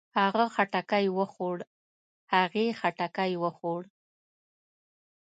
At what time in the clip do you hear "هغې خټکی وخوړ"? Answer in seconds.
2.33-3.81